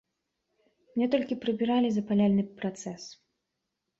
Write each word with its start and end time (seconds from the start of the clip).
Мне 0.93 1.07
толькі 1.15 1.37
прыбіралі 1.43 1.89
запаляльны 1.97 2.43
працэс. 2.61 3.03